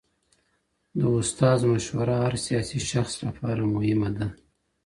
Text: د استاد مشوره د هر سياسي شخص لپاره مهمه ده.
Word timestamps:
د 0.99 1.01
استاد 1.17 1.59
مشوره 1.71 2.15
د 2.19 2.23
هر 2.25 2.35
سياسي 2.45 2.79
شخص 2.91 3.13
لپاره 3.27 3.63
مهمه 3.75 4.09
ده. 4.17 4.27